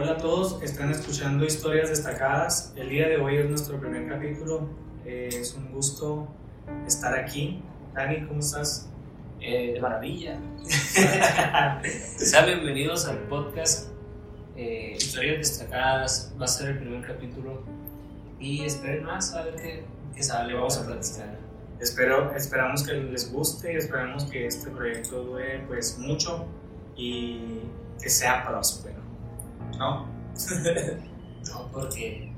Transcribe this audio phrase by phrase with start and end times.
[0.00, 2.72] Hola a todos, están escuchando historias destacadas.
[2.74, 4.66] El día de hoy es nuestro primer capítulo.
[5.04, 6.26] Eh, es un gusto
[6.86, 7.62] estar aquí.
[7.92, 8.88] Dani, ¿cómo estás?
[9.42, 10.40] Eh, de maravilla.
[12.16, 13.90] Sean bienvenidos al podcast
[14.56, 16.34] eh, Historias destacadas.
[16.40, 17.62] Va a ser el primer capítulo.
[18.38, 19.84] Y esperen más a ver qué,
[20.16, 20.54] qué sale.
[20.54, 21.36] Vamos a platicar.
[21.78, 26.46] Espero, esperamos que les guste y esperamos que este proyecto dure pues mucho
[26.96, 27.60] y
[28.00, 28.99] que sea próspero.
[29.78, 30.06] ¿No?
[31.50, 32.30] No, porque.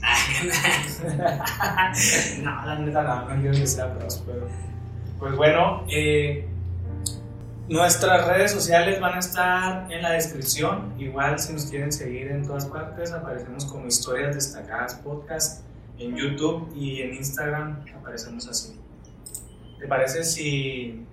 [2.42, 4.48] no, la neta no, no quiero que sea próspero.
[5.18, 6.48] Pues bueno, eh,
[7.68, 10.94] nuestras redes sociales van a estar en la descripción.
[10.98, 15.62] Igual si nos quieren seguir en todas partes, aparecemos como Historias Destacadas Podcast
[15.98, 18.80] en YouTube y en Instagram aparecemos así.
[19.78, 21.06] ¿Te parece si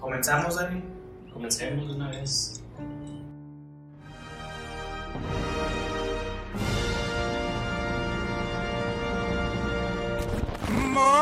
[0.00, 0.82] comenzamos, Dani?
[1.32, 2.61] Comencemos de una vez.
[10.94, 11.21] More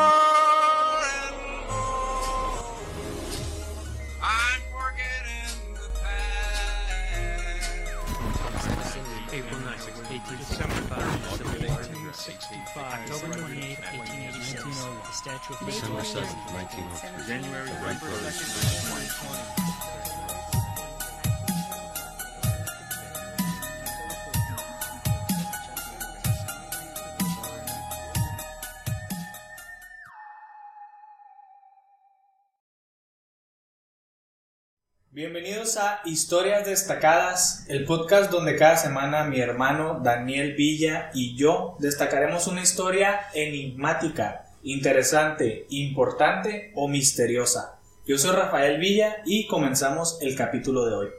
[35.23, 41.75] Bienvenidos a Historias Destacadas, el podcast donde cada semana mi hermano Daniel Villa y yo
[41.77, 47.79] destacaremos una historia enigmática, interesante, importante o misteriosa.
[48.03, 51.09] Yo soy Rafael Villa y comenzamos el capítulo de hoy.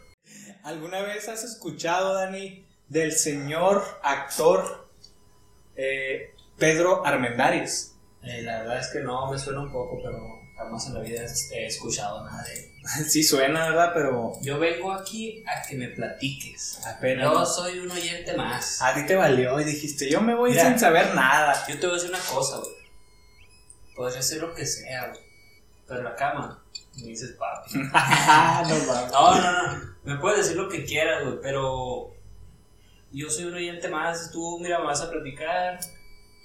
[0.65, 4.91] ¿Alguna vez has escuchado, Dani, del señor actor
[5.77, 7.95] eh, Pedro Armendáriz?
[8.25, 10.19] Eh, la verdad es que no, me suena un poco, pero
[10.57, 11.23] jamás en la vida
[11.55, 12.72] he escuchado nada de él.
[13.09, 13.93] Sí suena, ¿verdad?
[13.95, 16.81] Pero Yo vengo aquí a que me platiques.
[16.87, 17.31] apenas...
[17.31, 18.81] Yo soy un oyente más.
[18.83, 20.65] A ti te valió y dijiste, yo me voy Mira.
[20.69, 21.55] sin saber nada.
[21.69, 22.73] Yo te voy a decir una cosa, güey.
[23.95, 25.21] Podría hacer lo que sea, güey.
[25.87, 26.63] Pero la cama,
[26.97, 27.75] me dices papi.
[27.79, 29.11] no.
[29.11, 29.93] No, no, no.
[30.05, 32.15] Me puedes decir lo que quieras, güey, pero
[33.13, 34.31] yo soy un oyente más.
[34.33, 35.79] Tú, mira, me vas a platicar.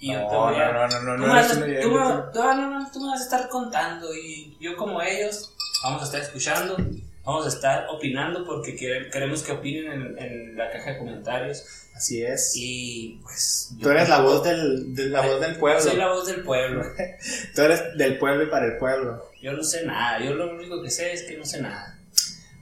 [0.00, 0.72] Y yo te No, voy a.
[0.72, 3.00] no, no, no, tú no, me no vas tú me- tú- no, no, no, tú
[3.00, 4.14] me vas a estar contando.
[4.14, 6.76] Y yo, como ellos, vamos a estar escuchando.
[7.24, 11.62] Vamos a estar opinando porque quere- queremos que opinen en, en la caja de comentarios.
[11.94, 12.52] Así es.
[12.56, 13.70] Y pues.
[13.82, 15.80] Tú eres la voz del, de la voz del pueblo.
[15.82, 16.82] Soy la voz del pueblo.
[17.54, 19.28] Tú eres del pueblo y para el pueblo.
[19.42, 20.24] Yo no sé nada.
[20.24, 21.98] Yo lo único que sé es que no sé nada.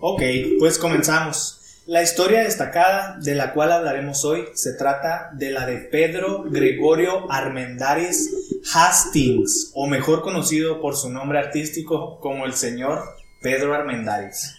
[0.00, 0.22] Ok,
[0.58, 1.60] pues comenzamos.
[1.86, 7.30] La historia destacada de la cual hablaremos hoy se trata de la de Pedro Gregorio
[7.30, 8.28] Armendáriz
[8.74, 13.04] Hastings, o mejor conocido por su nombre artístico como el señor
[13.40, 14.56] Pedro Armendáriz.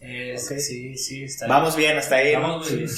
[0.00, 0.36] Eh.
[0.36, 2.34] Sí, sí, está Vamos bien hasta ahí.
[2.34, 2.40] ¿no?
[2.42, 2.90] Vamos bien.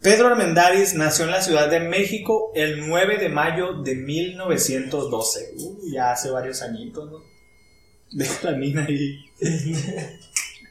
[0.00, 5.54] Pedro Armendáriz nació en la Ciudad de México el 9 de mayo de 1912.
[5.56, 7.24] Uh, ya hace varios añitos, ¿no?
[8.12, 9.18] Deja la mina ahí.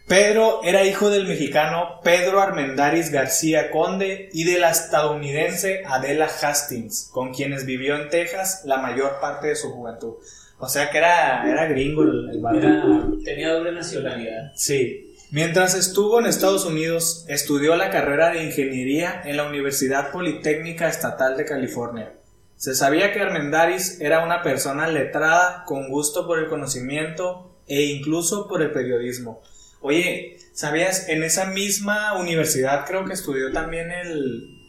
[0.07, 7.09] Pedro era hijo del mexicano Pedro Armendáriz García Conde y de la estadounidense Adela Hastings,
[7.11, 10.13] con quienes vivió en Texas la mayor parte de su juventud.
[10.59, 12.57] O sea que era, era gringo el, el.
[12.57, 12.83] Era-
[13.23, 14.53] tenía doble nacionalidad.
[14.55, 15.03] Sí.
[15.29, 21.35] Mientras estuvo en Estados Unidos, estudió la carrera de ingeniería en la Universidad Politécnica Estatal
[21.35, 22.13] de California.
[22.55, 28.47] Se sabía que Armendáriz era una persona letrada, con gusto por el conocimiento e incluso
[28.47, 29.41] por el periodismo.
[29.81, 31.09] Oye, ¿sabías?
[31.09, 34.59] En esa misma universidad creo que estudió también el...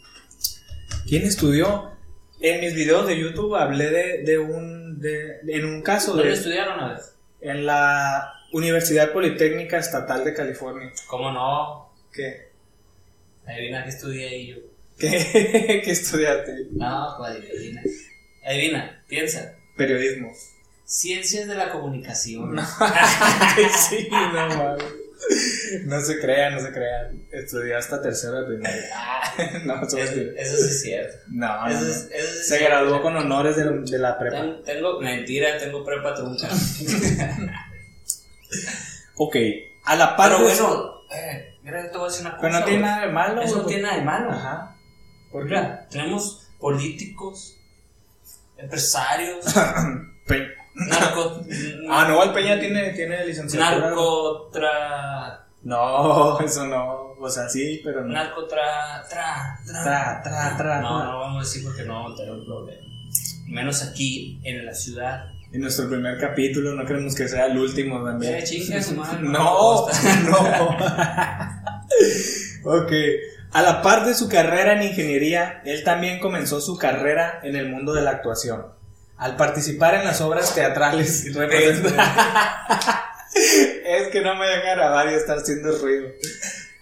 [1.06, 1.92] ¿Quién estudió?
[2.40, 5.00] En mis videos de YouTube hablé de, de un...
[5.00, 6.34] De, en un caso ¿Dónde de...
[6.34, 6.98] estudiaron a ver?
[7.40, 10.92] En la Universidad Politécnica Estatal de California.
[11.06, 11.92] ¿Cómo no?
[12.12, 12.48] ¿Qué?
[13.46, 14.56] Adivina que estudié ahí yo.
[14.98, 16.66] ¿Qué, ¿Qué estudiaste?
[16.72, 17.82] No, pues adivina.
[18.44, 19.54] Adivina, piensa.
[19.76, 20.32] Periodismo.
[20.90, 22.58] Ciencias de la comunicación.
[23.90, 24.84] sí, no mames.
[25.84, 27.26] No se crean, no se crean.
[27.30, 28.88] Estudié hasta tercero de primaria.
[29.66, 31.16] no, eso Eso, es- eso sí es cierto.
[31.28, 31.86] no, no, Eso no.
[31.88, 32.66] es, eso sí es Se cierto.
[32.68, 34.40] graduó con honores de, de la prepa.
[34.40, 36.48] Ten- Tengo, mentira, tengo prepa trunca.
[39.16, 39.36] Ok,
[39.84, 42.40] a la par Pero bueno, eh, mira, te voy a decir una cosa.
[42.48, 43.42] Pero no tiene nada de malo.
[43.42, 44.30] Eso no tiene nada de malo.
[44.30, 44.76] Ajá.
[45.32, 45.54] ¿Por qué?
[45.56, 47.58] Mira, tenemos políticos,
[48.56, 49.44] empresarios,
[50.86, 51.42] narco,
[51.90, 53.78] Ah, no, el Peña tiene, tiene licenciatura.
[53.88, 57.08] narcotra, No, eso no.
[57.20, 58.12] O sea, sí, pero no.
[58.14, 59.82] Narco tra, tra, tra.
[59.82, 61.04] Tra, tra, tra, No, tra.
[61.10, 62.82] no vamos a decir porque no vamos a tener un problema.
[63.48, 65.24] Menos aquí en la ciudad.
[65.52, 68.44] En nuestro primer capítulo, no queremos que sea el último también.
[68.44, 69.86] Chinga su madre, no no.
[72.64, 72.92] ok.
[73.50, 77.70] A la par de su carrera en ingeniería, él también comenzó su carrera en el
[77.70, 78.66] mundo de la actuación.
[79.18, 81.30] Al participar en las obras teatrales y
[83.84, 86.08] es que no me deja grabar y está haciendo ruido.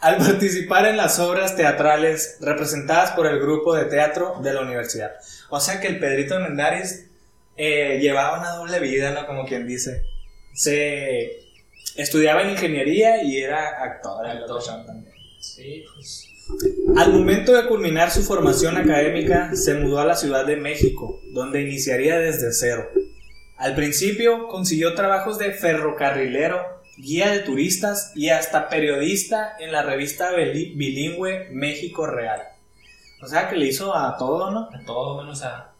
[0.00, 5.12] Al participar en las obras teatrales representadas por el grupo de teatro de la universidad.
[5.48, 7.06] O sea que el Pedrito Mendares
[7.56, 9.26] eh, llevaba una doble vida, ¿no?
[9.26, 10.04] Como quien dice.
[10.52, 11.38] Se
[11.96, 14.26] estudiaba en ingeniería y era actor.
[14.62, 15.14] chavo también.
[15.40, 16.35] Sí, pues.
[16.96, 21.62] Al momento de culminar su formación académica, se mudó a la Ciudad de México, donde
[21.62, 22.88] iniciaría desde cero.
[23.58, 26.60] Al principio consiguió trabajos de ferrocarrilero,
[26.98, 32.40] guía de turistas y hasta periodista en la revista bili- bilingüe México Real.
[33.22, 34.68] O sea que le hizo a todo, ¿no?
[34.72, 35.72] A todo menos a.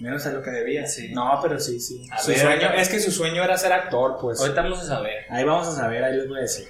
[0.00, 0.86] Menos a lo que debía.
[0.86, 1.10] Sí.
[1.12, 2.06] No, pero sí, sí.
[2.10, 4.40] A Su ver, sueño, es que su sueño era ser actor, pues.
[4.40, 5.24] Ahorita vamos a saber.
[5.28, 6.66] Ahí vamos a saber, ahí les voy a decir.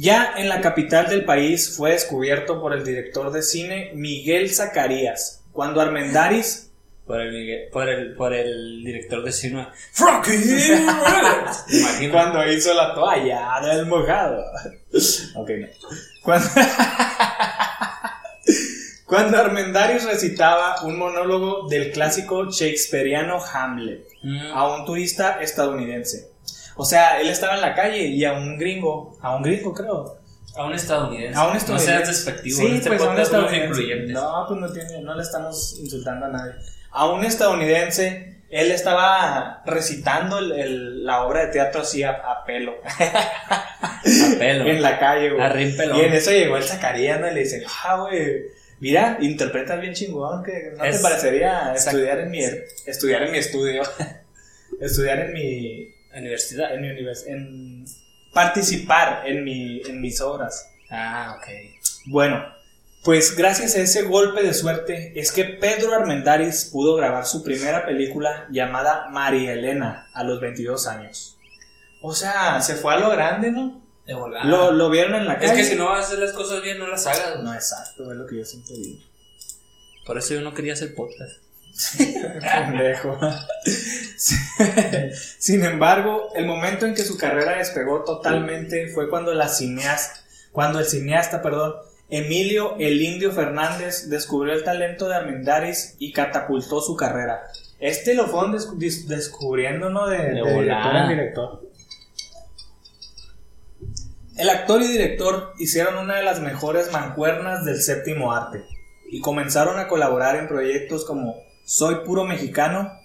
[0.00, 5.42] Ya en la capital del país fue descubierto por el director de cine Miguel Zacarías,
[5.50, 6.70] cuando Armendáriz
[7.04, 9.66] Por el, por el, por el director de cine.
[9.90, 10.36] Frankie
[10.76, 12.10] Imagínate.
[12.12, 14.40] cuando hizo la toalla del mojado.
[15.34, 15.66] Ok, no.
[16.22, 16.48] Cuando,
[19.04, 26.28] cuando Armendáriz recitaba un monólogo del clásico shakespeariano Hamlet Mm, a un turista estadounidense.
[26.78, 30.16] O sea, él estaba en la calle y a un gringo, a un gringo creo,
[30.56, 31.38] A un estadounidense.
[31.38, 32.04] A un No estadounidense.
[32.04, 32.56] seas despectivo.
[32.58, 33.96] Sí, este pues a un estadounidense.
[34.12, 36.52] No, pues no tiene, no le estamos insultando a nadie.
[36.90, 42.44] A un estadounidense, él estaba recitando el- el- la obra de teatro así a, a
[42.44, 42.76] pelo.
[43.78, 44.66] A pelo.
[44.66, 45.42] en la calle, güey.
[45.42, 45.98] A rin pelón.
[45.98, 47.30] Y en eso llegó el Zacarías, ¿no?
[47.30, 48.42] Y le dice, ah, güey,
[48.80, 52.40] mira, interpretas bien chingón, que no te parecería estudiar en mi,
[52.86, 53.82] estudiar en mi estudio.
[54.80, 56.74] estudiar en mi, Universidad.
[56.74, 57.84] en mi univers- en
[58.32, 60.68] participar en mi, en mis obras.
[60.90, 61.46] Ah, ok.
[62.06, 62.44] Bueno,
[63.04, 67.84] pues gracias a ese golpe de suerte es que Pedro Armendáriz pudo grabar su primera
[67.86, 71.36] película llamada María Elena a los 22 años.
[72.00, 73.82] O sea, se fue a lo grande, ¿no?
[74.06, 74.44] De volada.
[74.44, 75.56] Lo, lo vieron en la Es calle.
[75.62, 77.40] que si no vas a hacer las cosas bien, no las hagas.
[77.42, 79.00] No, exacto, es lo que yo siempre digo.
[80.06, 81.42] Por eso yo no quería hacer podcast.
[82.40, 83.18] Pendejo.
[85.38, 90.20] Sin embargo, el momento en que su carrera despegó totalmente fue cuando la cineasta,
[90.52, 91.74] cuando el cineasta, perdón,
[92.10, 97.42] Emilio el Indio Fernández descubrió el talento de Armendáriz y catapultó su carrera.
[97.80, 100.08] Este lo fueron des- descubriendo, ¿no?
[100.08, 101.02] De, de director volada.
[101.04, 101.68] en director.
[104.36, 108.64] El actor y director hicieron una de las mejores mancuernas del séptimo arte
[109.10, 111.34] y comenzaron a colaborar en proyectos como
[111.68, 112.98] Soy puro mexicano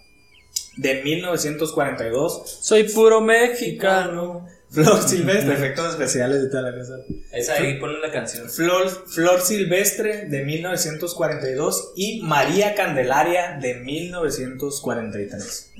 [0.77, 4.47] de 1942, Soy puro mexicano.
[4.69, 6.93] Flor Silvestre, efectos especiales de toda la cosa.
[7.33, 8.49] Esa ahí pone la canción.
[8.49, 15.73] Flor, Flor Silvestre de 1942 y María Candelaria de 1943.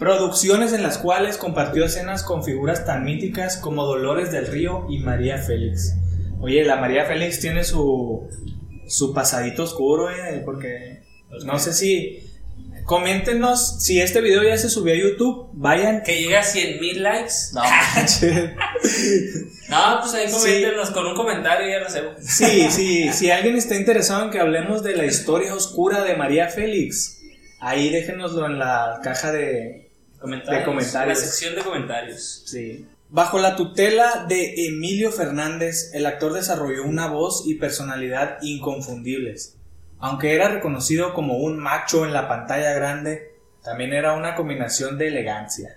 [0.00, 4.98] Producciones en las cuales compartió escenas con figuras tan míticas como Dolores del Río y
[4.98, 5.94] María Félix.
[6.40, 8.28] Oye, la María Félix tiene su,
[8.88, 11.05] su pasadito oscuro, eh, porque
[11.44, 12.22] no sé si...
[12.84, 15.48] Coméntenos si este video ya se subió a YouTube.
[15.54, 16.04] Vayan.
[16.04, 17.32] Que llega a 100 mil likes.
[17.52, 17.62] No.
[19.68, 20.34] No, pues ahí Sí.
[20.34, 22.12] coméntenos con un comentario y ya lo hacemos.
[22.20, 26.48] Sí, sí, si alguien está interesado en que hablemos de la historia oscura de María
[26.48, 27.18] Félix,
[27.58, 29.90] ahí déjenoslo en la caja de...
[30.20, 30.60] Comentarios.
[30.60, 31.18] De comentarios.
[31.18, 32.44] La sección de comentarios.
[32.46, 32.86] Sí.
[33.08, 39.55] Bajo la tutela de Emilio Fernández, el actor desarrolló una voz y personalidad inconfundibles.
[39.98, 45.08] Aunque era reconocido como un macho en la pantalla grande, también era una combinación de
[45.08, 45.76] elegancia.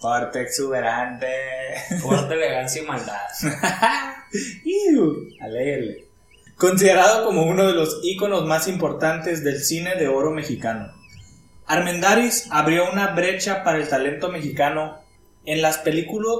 [0.00, 1.26] Fuerte, exuberante.
[2.00, 3.20] Fuerte elegancia y maldad.
[5.40, 6.06] Alegre.
[6.56, 10.92] Considerado como uno de los íconos más importantes del cine de oro mexicano.
[11.66, 14.98] Armendáriz abrió una brecha para el talento mexicano
[15.44, 16.36] en las películas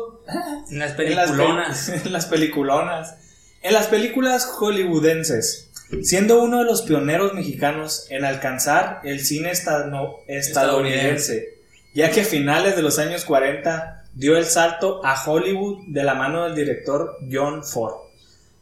[0.70, 1.88] En las en las, peliculonas.
[1.90, 3.16] pel- en las peliculonas.
[3.62, 5.71] En las películas hollywoodenses.
[6.02, 11.58] Siendo uno de los pioneros mexicanos en alcanzar el cine estadno- estadounidense.
[11.94, 16.14] Ya que a finales de los años 40 dio el salto a Hollywood de la
[16.14, 17.94] mano del director John Ford.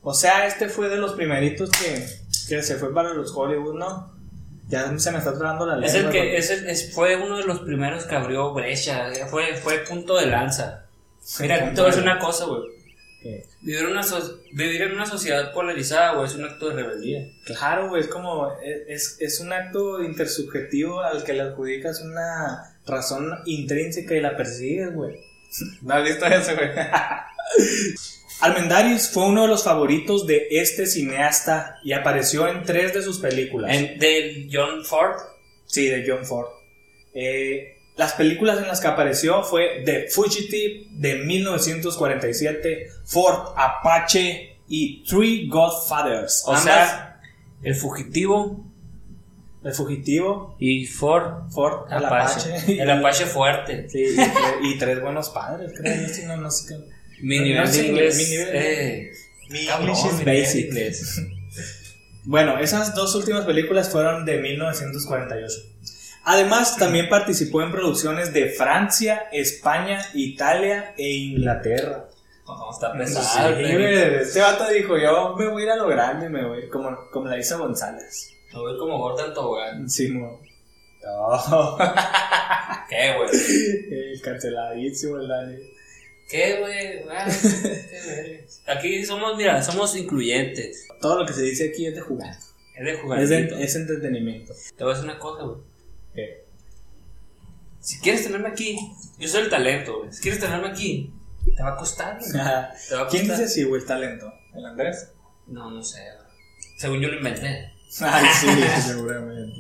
[0.03, 2.05] O sea, este fue de los primeritos que,
[2.49, 4.13] que se fue para los Hollywood, ¿no?
[4.69, 5.89] Ya se me está trabando la lengua.
[5.89, 9.09] Es el que es el- es- fue uno de los primeros que abrió brecha.
[9.29, 10.85] Fue, fue punto de lanza.
[11.41, 12.63] Mira, te voy a de decir una cosa, güey.
[13.23, 17.29] Que- Vivir, una so- vivir en una sociedad polarizada, güey, es un acto de rebeldía.
[17.45, 18.51] Claro, güey, es como,
[18.89, 24.95] es, es un acto intersubjetivo al que le adjudicas una razón intrínseca y la persigues,
[24.95, 25.17] güey.
[25.83, 26.71] ¿No has visto eso, güey?
[28.41, 33.19] Armendariz fue uno de los favoritos de este cineasta y apareció en tres de sus
[33.19, 33.71] películas.
[33.77, 35.17] En- de John Ford.
[35.67, 36.47] Sí, de John Ford.
[37.13, 45.05] Eh, las películas en las que apareció fue The Fugitive de 1947, Ford Apache y
[45.05, 46.43] Three Godfathers.
[46.47, 47.21] O Ambas- sea,
[47.63, 48.65] El Fugitivo
[49.63, 52.51] El Fugitivo, y Ford Ford, el Apache.
[52.55, 52.83] Apache.
[52.83, 53.89] El Apache fuerte.
[53.91, 56.27] Sí, y, tre- y tres buenos padres, creo.
[56.29, 56.81] no, no sé qué.
[57.23, 58.17] Mi No, nivel no sé, de inglés.
[58.17, 59.11] mi nivel- eh,
[59.51, 60.67] Mi cabrón, English is basic.
[60.69, 61.21] inglés.
[62.25, 65.55] Bueno, esas dos últimas películas fueron de 1948.
[66.25, 72.07] Además, también participó en producciones de Francia, España, Italia e Inglaterra.
[72.73, 73.53] Está Sí, pesado.
[73.55, 76.97] güey, este vato dijo, yo me voy a ir a lo grande, me voy, como,
[77.13, 78.33] como la hizo González.
[78.53, 79.89] Me voy como Gordon Tobogán.
[79.89, 80.41] Sí, no.
[81.03, 81.79] No.
[82.89, 83.31] ¿Qué, güey?
[84.13, 85.57] El canceladísimo el Dani.
[86.29, 87.09] ¿Qué, güey?
[87.09, 87.27] Ah.
[88.67, 90.87] Aquí somos, mira, somos incluyentes.
[91.01, 92.35] Todo lo que se dice aquí es de jugar.
[92.77, 93.27] Es de Es, jugar.
[93.27, 94.53] de- es entretenimiento.
[94.77, 95.59] Te voy a decir una cosa, güey.
[96.15, 96.45] ¿Qué?
[97.81, 98.79] Si quieres tenerme aquí,
[99.19, 100.13] yo soy el talento, güey.
[100.13, 101.13] Si quieres tenerme aquí,
[101.57, 102.31] te va a costar, güey.
[102.31, 103.09] Te va a costar.
[103.09, 104.33] ¿Quién dice así, güey, el talento?
[104.55, 105.13] ¿El Andrés?
[105.47, 106.31] No, no sé, güey.
[106.79, 107.73] Según yo lo inventé.
[108.01, 108.47] Ay, sí,
[108.87, 109.59] seguramente.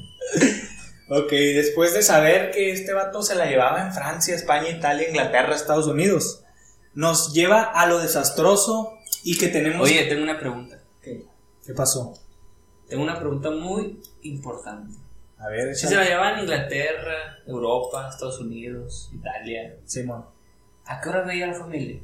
[1.09, 5.54] Ok, después de saber que este vato se la llevaba en Francia, España, Italia, Inglaterra,
[5.54, 6.45] Estados Unidos,
[6.95, 9.83] nos lleva a lo desastroso y que tenemos...
[9.83, 10.80] Oye, tengo una pregunta.
[11.02, 11.26] ¿Qué,
[11.66, 12.14] ¿Qué pasó?
[12.88, 14.97] Tengo una pregunta muy importante.
[15.40, 20.25] A ver, Si se la llevaban a Inglaterra, Europa, Estados Unidos, Italia, Simón.
[20.87, 22.00] ¿a qué hora veía la familia?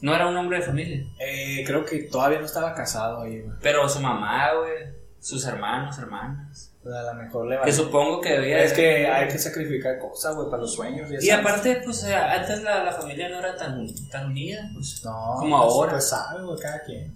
[0.00, 1.04] No era un hombre de familia.
[1.18, 3.56] Eh, creo que todavía no estaba casado ahí, güey.
[3.60, 4.84] Pero su mamá, güey,
[5.18, 6.72] sus hermanos, hermanas.
[6.82, 8.62] Pues a lo mejor le va Que supongo que debía.
[8.62, 11.10] Es que hay que sacrificar cosas, güey, para los sueños.
[11.10, 11.44] Y sabes.
[11.46, 15.00] aparte, pues eh, antes la, la familia no era tan, tan unida, pues.
[15.04, 15.92] No, como pues, ahora.
[15.92, 17.14] Pues sabe, güey, cada quien.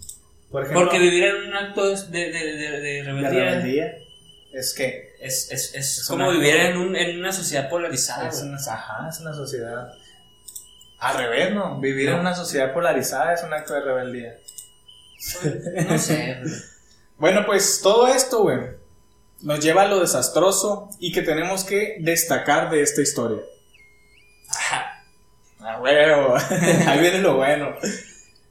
[0.50, 3.92] Por ejemplo, Porque vivir en un acto de, de, de, de- rebeldía rebeldía
[4.52, 8.28] es que es, es, es, Es como una- vivir en, un, en una sociedad polarizada.
[8.28, 9.92] es una, ajá, es una sociedad.
[10.98, 11.78] Al revés, ¿no?
[11.80, 14.38] Vivir en una sociedad polarizada es un acto de rebeldía.
[15.88, 16.40] No sé.
[17.18, 18.58] Bueno, pues todo esto, güey,
[19.40, 23.38] nos lleva a lo desastroso y que tenemos que destacar de esta historia.
[24.70, 26.36] Ah, huevo.
[26.86, 27.74] Ahí viene lo bueno.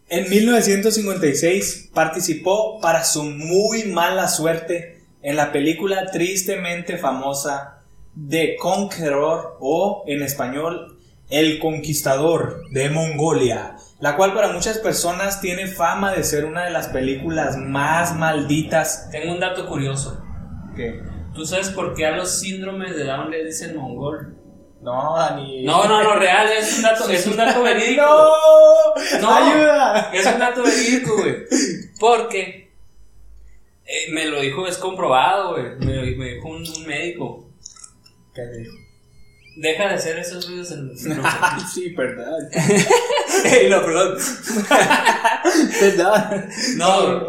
[0.09, 4.94] En 1956 participó para su muy mala suerte
[5.25, 7.81] en la película tristemente famosa
[8.29, 10.99] The Conqueror o en español
[11.31, 16.69] El Conquistador de Mongolia, la cual para muchas personas tiene fama de ser una de
[16.69, 20.21] las películas más malditas Tengo un dato curioso.
[20.75, 21.01] que...
[21.33, 24.37] ¿Tú sabes por qué a los síndromes de Down le dicen mongol?
[24.81, 25.65] No, Dani.
[25.65, 28.03] No, no, no, real, es un dato, es un dato verídico.
[28.03, 29.21] ¡No!
[29.21, 29.35] No.
[29.35, 30.11] ¡Ayuda!
[30.13, 31.35] Es un dato verídico, güey.
[31.99, 32.64] Porque
[33.85, 35.75] eh, me lo dijo, es comprobado, güey.
[35.79, 37.49] Me, lo- me dijo un, un médico.
[38.33, 38.73] ¿Qué dijo?
[39.57, 40.97] Deja de hacer esos ruidos en el
[41.73, 42.37] sí, verdad.
[43.45, 44.17] Ey, no, perdón.
[46.77, 47.27] No.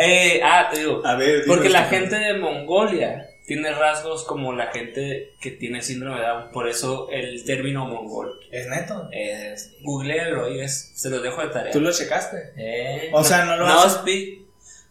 [0.00, 1.06] Eh, ah, te digo.
[1.06, 6.18] A ver, Porque la gente de Mongolia tiene rasgos como la gente que tiene síndrome
[6.20, 6.50] de Down.
[6.52, 8.40] Por eso el término mongol.
[8.50, 9.08] ¿Es neto?
[9.12, 11.72] Es, googlealo y es, se los dejo de tarea.
[11.72, 12.52] ¿Tú lo checaste?
[12.56, 14.43] Eh, O sea, no lo no speak.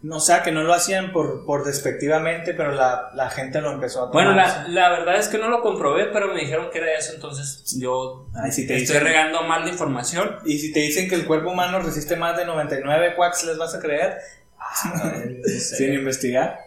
[0.04, 3.72] No, o sea, que no lo hacían por, por despectivamente, pero la, la gente lo
[3.72, 4.26] empezó a tomar.
[4.26, 7.14] Bueno, la, la verdad es que no lo comprobé, pero me dijeron que era eso,
[7.14, 10.40] entonces yo Ay, si te estoy dicen- regando mal la información.
[10.46, 13.74] Y si te dicen que el cuerpo humano resiste más de 99 quacks, ¿les vas
[13.76, 14.18] a creer?
[15.78, 16.60] Sin investigar.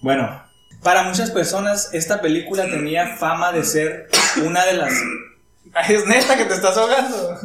[0.00, 0.42] Bueno,
[0.82, 4.08] para muchas personas esta película tenía fama de ser
[4.42, 4.94] una de las...
[5.74, 7.38] Ay, es neta que te estás ahogando.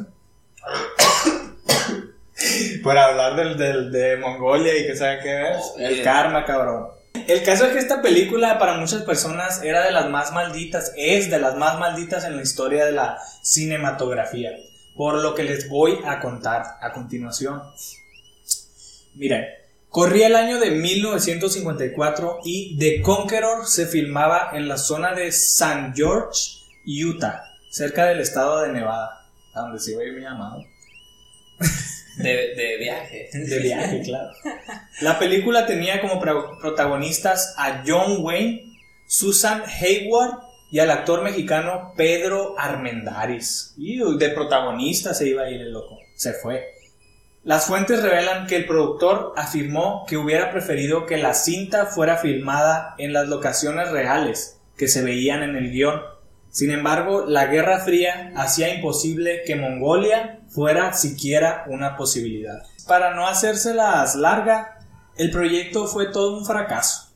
[2.84, 5.74] Por hablar del, del- de Mongolia y que sabe qué es.
[5.78, 6.88] El karma, cabrón.
[7.28, 11.32] El caso es que esta película para muchas personas era de las más malditas, es
[11.32, 14.52] de las más malditas en la historia de la cinematografía.
[14.96, 17.62] Por lo que les voy a contar a continuación.
[19.16, 19.46] Miren,
[19.90, 25.94] corría el año de 1954 y The Conqueror se filmaba en la zona de St.
[25.96, 29.22] George, Utah, cerca del estado de Nevada,
[29.54, 30.62] a donde se iba a ir mi llamado.
[32.18, 33.30] De, de viaje.
[33.34, 34.30] De viaje, claro.
[35.02, 38.74] La película tenía como pro- protagonistas a John Wayne,
[39.08, 40.40] Susan Hayward
[40.72, 43.74] y al actor mexicano Pedro Armendáriz.
[43.78, 45.98] Y de protagonista se iba a ir el loco.
[46.16, 46.66] se fue.
[47.44, 52.96] Las fuentes revelan que el productor afirmó que hubiera preferido que la cinta fuera filmada
[52.98, 56.02] en las locaciones reales que se veían en el guion.
[56.56, 62.64] Sin embargo, la Guerra Fría hacía imposible que Mongolia fuera siquiera una posibilidad.
[62.88, 64.80] Para no hacérselas larga,
[65.18, 67.10] el proyecto fue todo un fracaso.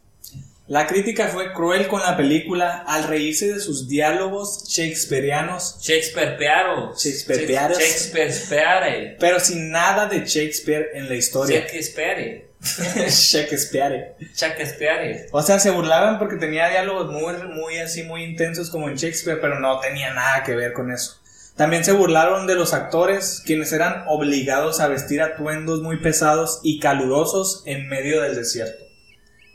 [0.68, 6.94] La crítica fue cruel con la película al reírse de sus diálogos shakespearianos, Shakespeare Pearo.
[6.98, 7.78] Shakespeare-pearos.
[7.78, 9.18] Shakespeare Peare.
[9.22, 11.62] pero sin nada de Shakespeare en la historia.
[11.62, 12.49] Shakespeare.
[13.10, 14.16] Shakespeare.
[14.36, 15.28] Shakespeare.
[15.32, 19.40] O sea, se burlaban porque tenía diálogos muy, muy así, muy intensos como en Shakespeare,
[19.40, 21.20] pero no tenía nada que ver con eso.
[21.56, 26.80] También se burlaron de los actores, quienes eran obligados a vestir atuendos muy pesados y
[26.80, 28.86] calurosos en medio del desierto.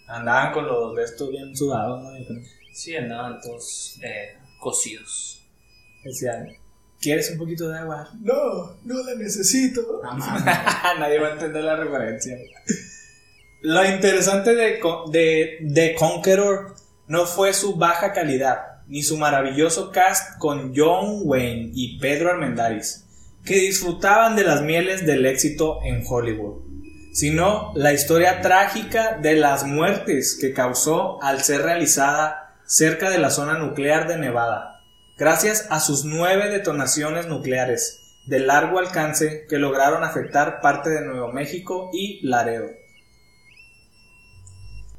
[0.07, 2.11] Andaban con los vestos bien sudados, ¿no?
[2.75, 5.43] Sí, andaban todos eh, cocidos.
[6.05, 6.49] Decían,
[7.01, 8.11] ¿quieres un poquito de agua?
[8.21, 10.03] No, no la necesito.
[10.03, 10.45] Mames.
[10.99, 12.37] Nadie va a entender la referencia.
[13.67, 16.75] Lo interesante de, de Conqueror
[17.07, 23.07] no fue su baja calidad, ni su maravilloso cast con John Wayne y Pedro Armendáriz,
[23.43, 26.61] que disfrutaban de las mieles del éxito en Hollywood,
[27.15, 33.31] sino la historia trágica de las muertes que causó al ser realizada cerca de la
[33.31, 34.83] zona nuclear de Nevada,
[35.17, 41.33] gracias a sus nueve detonaciones nucleares de largo alcance que lograron afectar parte de Nuevo
[41.33, 42.84] México y Laredo.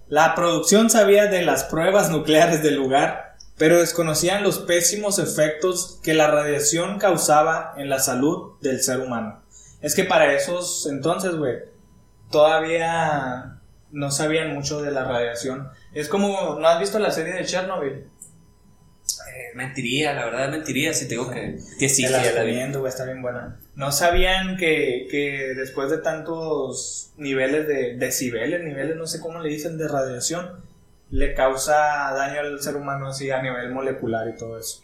[0.08, 6.14] La producción sabía de las pruebas nucleares del lugar, pero desconocían los pésimos efectos que
[6.14, 9.42] la radiación causaba en la salud del ser humano.
[9.82, 11.56] Es que para esos entonces, güey,
[12.30, 13.60] todavía
[13.92, 15.70] no sabían mucho de la radiación.
[15.94, 18.08] Es como, ¿no has visto la serie de Chernobyl?
[19.06, 22.90] Eh, mentiría, la verdad mentiría si te digo que, que sí, Te la recomiendo, güey,
[22.90, 23.60] está bien buena.
[23.76, 29.50] No sabían que, que después de tantos niveles de decibeles, niveles, no sé cómo le
[29.50, 30.64] dicen, de radiación,
[31.12, 31.76] le causa
[32.14, 34.82] daño al ser humano así a nivel molecular y todo eso.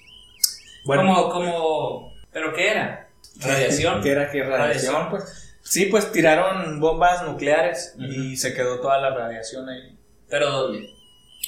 [0.85, 3.07] Como, como, ¿pero qué era?
[3.39, 4.01] Radiación.
[4.01, 4.93] ¿Qué era que radiación?
[4.93, 5.09] Radiación.
[5.09, 9.97] Pues, sí, pues tiraron bombas nucleares y se quedó toda la radiación ahí.
[10.29, 11.00] ¿Pero dónde?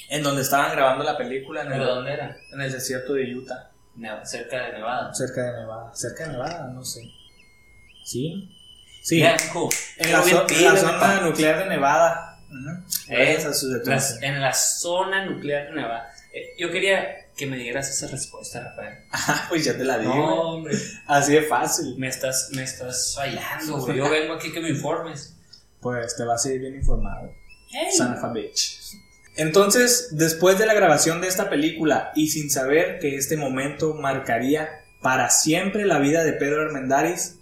[0.08, 2.36] En donde estaban grabando la película, en ¿Pero el, dónde era?
[2.52, 3.70] en el desierto de Utah,
[4.24, 5.14] cerca de Nevada.
[5.14, 5.94] cerca de Nevada.
[5.94, 7.00] Cerca de Nevada, no sé.
[8.04, 8.50] ¿Sí?
[9.02, 9.22] Sí.
[9.52, 9.70] Cool.
[9.98, 12.38] En la, zona nuclear de Nevada.
[13.08, 16.08] Eh, Gracias a sus las- en la zona nuclear de Nevada.
[16.32, 18.98] Eh, yo quería que me dieras esa respuesta, Rafael.
[19.12, 20.14] Ah, pues ya te la digo.
[20.14, 20.74] No, hombre,
[21.06, 21.96] Así de fácil.
[21.98, 23.96] me estás, me estás fallando, güey.
[23.98, 25.36] Yo vengo aquí que me informes.
[25.80, 27.30] Pues te vas a ir bien informado.
[27.96, 28.80] Son of a bitch.
[29.36, 34.68] Entonces, después de la grabación de esta película y sin saber que este momento marcaría
[35.02, 37.38] para siempre la vida de Pedro Armendáriz,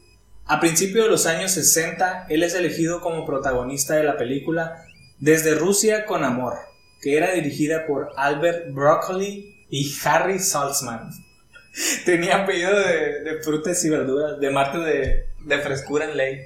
[0.47, 4.85] a principios de los años 60 él es elegido como protagonista de la película
[5.19, 6.55] Desde Rusia con Amor,
[7.01, 11.11] que era dirigida por Albert Broccoli y Harry Saltzman.
[12.07, 16.41] Tenía apellido de, de frutas y verduras, de martes de, de frescura en ley.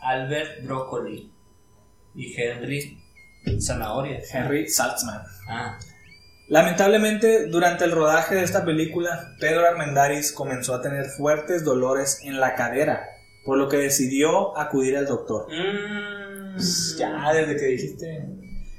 [0.00, 1.30] Albert Broccoli
[2.14, 3.01] y Henry
[3.60, 4.20] Zanahoria.
[4.32, 5.22] Henry Saltzman.
[5.48, 5.78] Ah,
[6.48, 12.40] Lamentablemente, durante el rodaje de esta película, Pedro Armendáriz comenzó a tener fuertes dolores en
[12.40, 13.08] la cadera,
[13.44, 15.46] por lo que decidió acudir al doctor.
[15.48, 16.58] Mm.
[16.98, 18.26] Ya, desde que dijiste.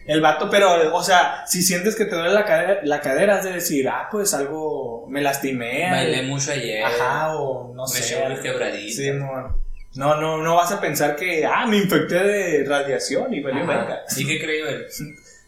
[0.06, 3.45] El vato, pero, o sea, si sientes que te duele la cadera, la cadera has
[3.45, 5.89] de decir, ah, pues algo, me lastimé.
[5.89, 6.84] Bailé mucho ayer.
[6.84, 8.15] Ajá, o no me sé.
[8.15, 8.95] eché una quebradita.
[8.95, 9.62] Sí, amor.
[9.95, 14.01] No, no, no vas a pensar que, ah, me infecté de radiación y valió verga.
[14.17, 14.88] ¿Y qué creyó él?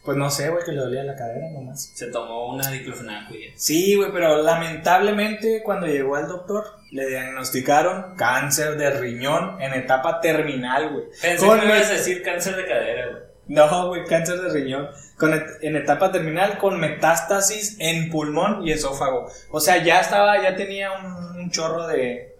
[0.04, 1.92] Pues no sé, güey, que le dolía la cadera nomás.
[1.96, 3.54] Se tomó una diclofenaco y ya.
[3.56, 10.22] Sí, güey, pero lamentablemente cuando llegó al doctor le diagnosticaron cáncer de riñón en etapa
[10.22, 11.06] terminal, güey.
[11.20, 13.24] Pensé Con que ibas a decir cáncer de cadera, güey.
[13.48, 18.72] No, güey, cáncer de riñón con et- en etapa terminal con metástasis en pulmón y
[18.74, 19.28] esófago.
[19.50, 21.06] O sea, ya estaba, ya tenía un,
[21.40, 22.35] un chorro de,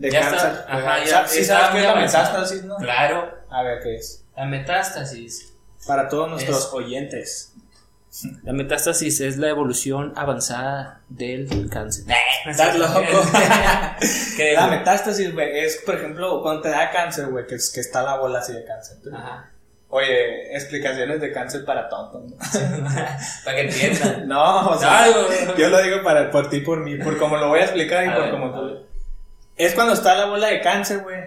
[0.00, 0.50] de Ya cáncer.
[0.50, 2.76] está, ajá, ya sí sabes qué es la metástasis, ¿no?
[2.76, 4.24] Claro, A ver qué es.
[4.36, 5.52] la metástasis.
[5.86, 7.52] Para todos nuestros Es- oyentes.
[8.42, 12.04] La metástasis es la evolución avanzada del cáncer.
[12.46, 13.00] Estás loco.
[14.36, 17.80] ¿Qué La metástasis, güey, es, por ejemplo, cuando te da cáncer, güey, que, es- que
[17.80, 18.96] está la bola así de cáncer.
[19.14, 19.50] Ajá.
[19.92, 22.22] Oye, explicaciones de cáncer para tontos.
[22.24, 22.36] ¿no?
[23.44, 24.28] Para que entiendan.
[24.28, 25.58] No, o sea, güey.
[25.58, 28.08] yo lo digo para, por ti por mí, por como lo voy a explicar y
[28.08, 28.86] A por ver, como a tú.
[29.64, 31.18] Es cuando está la bola de cáncer, güey.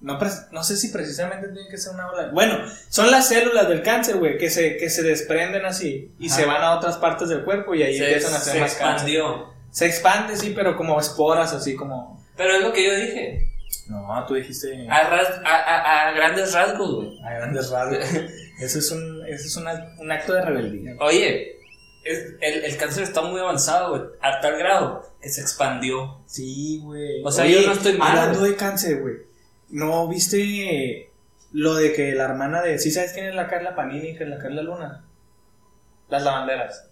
[0.00, 0.18] No,
[0.52, 2.28] no sé si precisamente tiene que ser una bola.
[2.32, 2.58] Bueno,
[2.90, 6.36] son las células del cáncer, güey, que se, que se desprenden así y Ajá.
[6.36, 8.74] se van a otras partes del cuerpo y ahí Se, empiezan a hacer se más
[8.74, 8.90] cáncer.
[8.92, 9.52] expandió.
[9.70, 12.24] Se expande, sí, pero como esporas, así como.
[12.36, 13.50] Pero es lo que yo dije.
[13.88, 17.18] No, tú dijiste A, ras- a, a- a grandes rasgos, güey.
[17.24, 17.98] a grandes rasgos.
[18.60, 19.56] Eso es un, eso es
[19.98, 20.94] un acto de rebeldía.
[21.00, 21.55] Oye,
[22.40, 24.02] el, el cáncer está muy avanzado, güey.
[24.22, 26.20] A tal grado que se expandió.
[26.26, 27.22] Sí, güey.
[27.24, 29.14] O sea, yo no estoy mal, Hablando de cáncer, güey.
[29.68, 31.10] ¿No viste
[31.52, 32.78] lo de que la hermana de.
[32.78, 35.04] ¿Sí sabes quién es la Carla Panini, que es la Carla Luna?
[36.08, 36.88] Las lavanderas.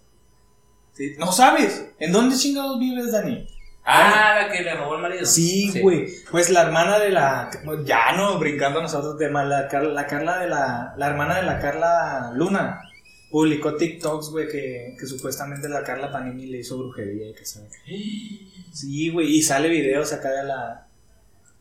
[0.93, 1.15] Sí.
[1.17, 1.89] ¿No sabes?
[1.99, 3.47] ¿En dónde chingados vives, Dani?
[3.87, 5.25] Ah, la que le robó el marido.
[5.25, 6.07] Sí, güey.
[6.31, 7.49] Pues la hermana de la.
[7.85, 9.45] Ya no, brincando nosotros de más.
[9.47, 10.93] La, Carla- la Carla de la.
[10.97, 12.81] La hermana de la Carla Luna.
[13.35, 17.67] Publicó TikToks, güey, que, que supuestamente la Carla Panini le hizo brujería y que sabe.
[18.71, 19.27] Sí, güey.
[19.35, 20.87] Y sale videos acá de la.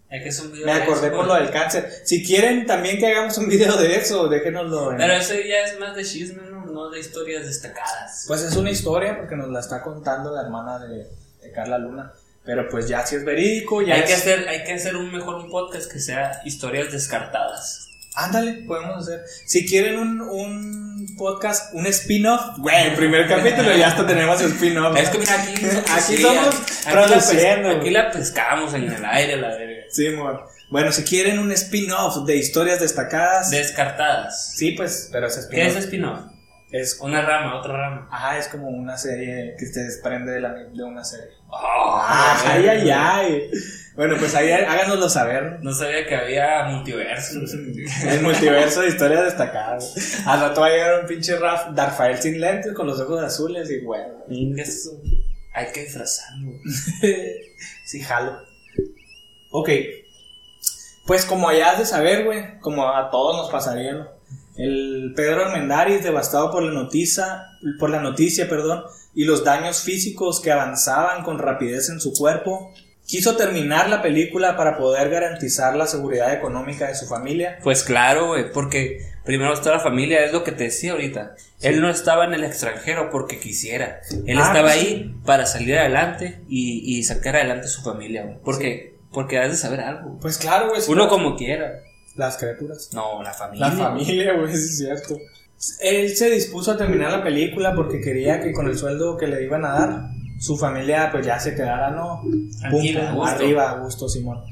[0.09, 1.91] Hay que hacer un video Me acordé por lo del cáncer.
[2.05, 4.93] Si quieren también que hagamos un video de eso, déjenoslo.
[4.93, 6.65] en- Pero eso ya es más de chisme, ¿no?
[6.67, 8.25] No de historias destacadas.
[8.29, 11.09] Pues es una historia porque nos la está contando la hermana de,
[11.43, 12.13] de Carla Luna.
[12.45, 15.11] Pero pues ya si es verídico, ya hay, es- que hacer, hay que hacer un
[15.11, 17.84] mejor un podcast que sea historias descartadas.
[18.15, 19.23] Ándale, podemos hacer.
[19.47, 24.97] Si quieren un, un podcast, un spin-off, güey, el primer capítulo ya hasta tenemos spin-off.
[24.97, 25.53] Es que mira, aquí,
[25.91, 29.83] Aquí sí, somos aquí la, produciendo, aquí la pescamos en el aire, la verga.
[29.91, 30.49] Sí, amor.
[30.71, 34.55] Bueno, si quieren un spin-off de historias destacadas, Descartadas.
[34.55, 36.34] sí, pues, pero ese ¿Qué es spin-off spin-off?
[36.75, 38.09] Es, Una rama, otra rama.
[38.11, 41.31] ajá, es como una serie que se desprende de, la, de una serie.
[41.49, 43.51] Oh, ay, ay, ay.
[43.95, 45.61] Bueno, pues ahí háganoslo saber.
[45.63, 47.39] No sabía que había multiverso.
[48.09, 50.25] El multiverso de historias destacadas.
[50.27, 53.71] Al rato va a llegar un pinche Raf, Darfael sin lentes con los ojos azules
[53.71, 54.25] y bueno.
[54.57, 55.01] Eso.
[55.55, 56.51] Hay que disfrazarlo.
[57.85, 58.37] sí, jalo.
[59.53, 59.71] Ok.
[61.07, 64.14] Pues como ya has de saber, güey, como a todos nos pasaría, ¿no?
[64.57, 67.47] El Pedro Armendáriz, devastado por la noticia,
[67.79, 72.73] por la noticia, perdón, y los daños físicos que avanzaban con rapidez en su cuerpo,
[73.07, 77.59] quiso terminar la película para poder garantizar la seguridad económica de su familia.
[77.63, 81.35] Pues claro, güey, porque primero está la familia, es lo que te decía ahorita.
[81.61, 84.01] Él no estaba en el extranjero porque quisiera.
[84.27, 88.23] Él Ah, estaba pues ahí para salir adelante y, y sacar adelante a su familia,
[88.25, 88.39] güey.
[88.45, 90.19] Porque, porque has de saber algo.
[90.21, 90.81] Pues claro, güey.
[90.89, 91.73] Uno como quiera.
[92.17, 92.91] Las criaturas.
[92.93, 93.69] No, la familia.
[93.69, 95.17] La familia, güey, es cierto.
[95.81, 99.43] Él se dispuso a terminar la película porque quería que con el sueldo que le
[99.43, 100.03] iban a dar,
[100.39, 102.23] su familia pues ya se quedara, ¿no?
[102.61, 104.43] Tranquila, Pum, a arriba, a gusto, Simón.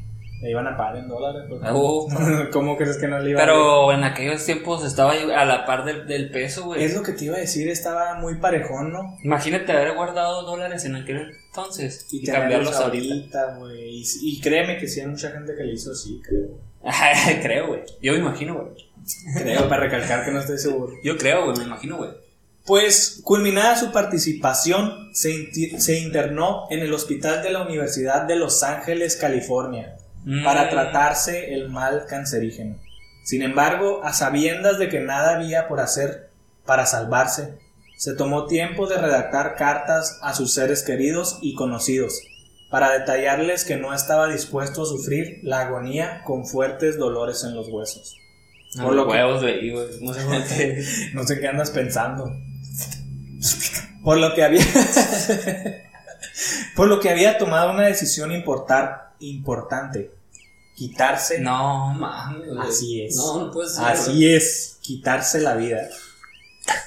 [0.40, 1.42] Le iban a pagar en dólares.
[1.72, 2.08] uh.
[2.52, 5.84] ¿Cómo crees que no le iban a Pero en aquellos tiempos estaba a la par
[5.84, 6.82] del, del peso, güey.
[6.82, 9.18] Es lo que te iba a decir, estaba muy parejón, ¿no?
[9.22, 13.40] Imagínate haber guardado dólares en aquel entonces y, cambiarlos tenerlos ahorita.
[13.40, 14.00] ahorita, güey.
[14.00, 16.71] Y, y créeme que sí hay mucha gente que le hizo así, creo.
[17.42, 17.82] creo, güey.
[18.00, 18.68] Yo me imagino, güey.
[19.36, 20.92] Creo, para recalcar que no estoy seguro.
[21.02, 22.10] Yo creo, güey, me imagino, güey.
[22.64, 28.62] Pues, culminada su participación, se, se internó en el hospital de la Universidad de Los
[28.62, 30.44] Ángeles, California, Mm.
[30.44, 32.76] para tratarse el mal cancerígeno.
[33.24, 36.30] Sin embargo, a sabiendas de que nada había por hacer
[36.64, 37.58] para salvarse,
[37.96, 42.20] se tomó tiempo de redactar cartas a sus seres queridos y conocidos,
[42.72, 47.68] para detallarles que no estaba dispuesto a sufrir la agonía con fuertes dolores en los
[47.68, 48.16] huesos.
[48.76, 49.86] No, Por lo que- huevos, güey, güey.
[50.00, 50.22] No sé
[50.56, 50.82] qué.
[51.12, 52.32] No sé qué andas pensando.
[54.02, 54.64] Por lo que había.
[56.74, 60.10] por lo que había tomado una decisión importar, importante.
[60.74, 61.40] Quitarse.
[61.40, 62.48] No, mames.
[62.58, 63.16] Así es.
[63.16, 63.84] No, no puede ser.
[63.84, 64.78] Así es.
[64.80, 65.90] Quitarse la vida.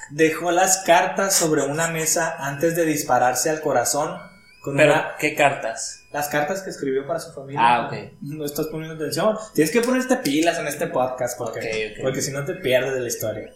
[0.09, 4.33] Dejó las cartas sobre una mesa antes de dispararse al corazón.
[4.65, 6.01] Con Pero, una- ¿qué cartas?
[6.11, 7.61] las cartas que escribió para su familia.
[7.63, 7.93] Ah, ok.
[8.21, 9.37] No estás poniendo atención.
[9.53, 12.01] Tienes que ponerte pilas en este podcast porque, Ok, ok.
[12.03, 13.51] porque si no te pierdes de la historia.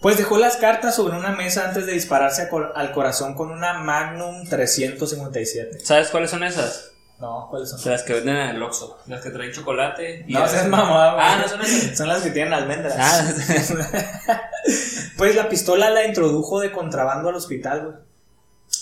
[0.00, 3.74] Pues dejó las cartas sobre una mesa antes de dispararse cor- al corazón con una
[3.74, 5.80] Magnum 357.
[5.84, 6.92] ¿Sabes cuáles son esas?
[7.18, 7.80] No, ¿cuáles son?
[7.90, 8.98] Las que venden en el Oxxo.
[9.06, 10.24] Las que traen chocolate.
[10.26, 11.24] y No las- seas mamá, güey.
[11.26, 11.96] Ah, no son esas.
[11.98, 12.94] Son las que tienen almendras.
[12.98, 14.40] Ah,
[15.16, 17.94] pues la pistola la introdujo de contrabando al hospital, güey.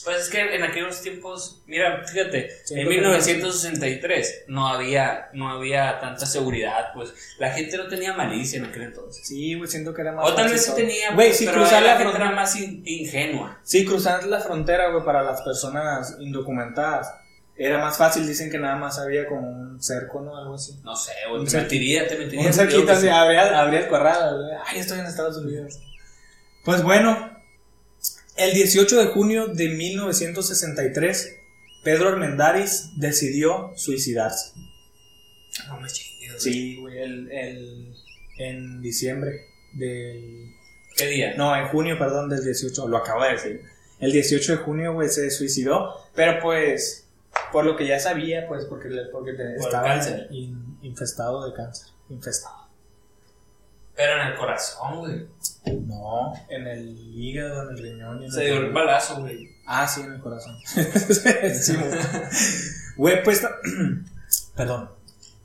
[0.08, 5.50] Pues es que en aquellos tiempos, mira, fíjate, Siento en que 1963 no había, no
[5.50, 9.26] había tanta seguridad, pues la gente no tenía malicia en aquel entonces.
[9.26, 11.58] Sí, güey, siento que era más O tal vez sí tenía, Güey, pues, si pero
[11.58, 12.26] cruzar la la gente frontera.
[12.26, 13.58] era más in- ingenua.
[13.62, 17.12] Sí, cruzar la frontera, güey, para las personas indocumentadas.
[17.56, 20.36] Era más fácil, dicen que nada más había como un cerco, ¿no?
[20.36, 20.78] Algo así.
[20.84, 22.46] No sé, güey, Un te mentiría, te mentiría.
[22.46, 23.08] Un que así, sí.
[23.08, 24.36] abría, abría el corral.
[24.44, 24.56] güey.
[24.64, 25.80] Ay, estoy en Estados Unidos.
[26.64, 27.37] Pues bueno,
[28.38, 31.36] el 18 de junio de 1963,
[31.84, 34.52] Pedro Armendáriz decidió suicidarse.
[35.66, 36.40] No me chingues, güey.
[36.40, 37.94] Sí, güey, el, el-
[38.38, 40.52] en diciembre del...
[40.96, 41.34] ¿Qué día?
[41.36, 43.62] No, en junio, perdón, del 18, lo acabo de decir.
[44.00, 47.08] El 18 de junio, güey, se suicidó, pero pues
[47.52, 50.28] Por lo que ya sabía, pues, porque, porque Por estaba cáncer.
[50.30, 51.88] in- infestado de cáncer.
[52.10, 52.54] Infestado.
[53.98, 55.26] Pero en el corazón, güey.
[55.86, 58.22] No, en el hígado, en el riñón.
[58.22, 58.74] en Se dio corazón.
[58.74, 59.48] balazo, güey.
[59.66, 60.56] Ah, sí, en el corazón.
[60.64, 61.90] sí, güey.
[62.96, 63.42] Güey, pues.
[64.54, 64.90] Perdón.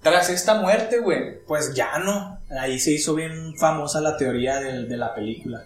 [0.02, 2.40] Tras esta muerte, güey, pues ya no.
[2.60, 5.64] Ahí se hizo bien famosa la teoría del- de, la película.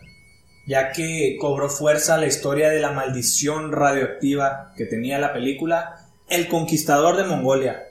[0.68, 6.48] Ya que cobró fuerza la historia de la maldición radioactiva que tenía la película El
[6.48, 7.84] Conquistador de Mongolia.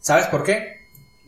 [0.00, 0.79] ¿Sabes por qué?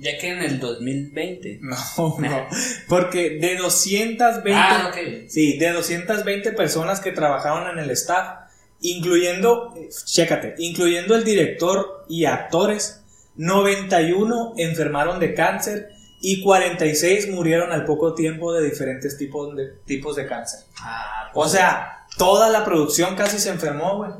[0.03, 1.59] Ya que en el 2020.
[1.63, 1.77] No,
[2.19, 2.47] no.
[2.89, 4.53] Porque de 220.
[4.53, 5.29] Ah, ok.
[5.29, 9.73] Sí, de 220 personas que trabajaban en el staff, incluyendo,
[10.05, 13.03] chécate, incluyendo el director y actores,
[13.37, 20.17] 91 enfermaron de cáncer y 46 murieron al poco tiempo de diferentes tipos de, tipos
[20.17, 20.61] de cáncer.
[20.81, 24.11] Ah, O sea, toda la producción casi se enfermó, güey.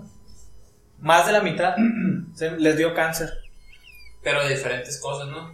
[1.01, 1.75] Más de la mitad
[2.35, 3.31] se- les dio cáncer.
[4.23, 5.53] Pero de diferentes cosas, ¿no?